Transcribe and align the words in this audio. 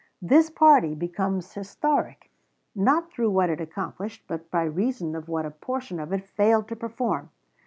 This 0.19 0.49
party 0.49 0.95
becomes 0.95 1.53
historic, 1.53 2.31
not 2.73 3.11
through 3.11 3.29
what 3.29 3.51
it 3.51 3.61
accomplished, 3.61 4.23
but 4.27 4.49
by 4.49 4.63
reason 4.63 5.15
of 5.15 5.29
what 5.29 5.45
a 5.45 5.51
portion 5.51 5.99
of 5.99 6.11
it 6.11 6.25
failed 6.27 6.67
to 6.69 6.75
perform. 6.75 7.29